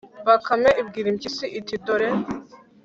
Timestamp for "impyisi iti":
1.13-1.75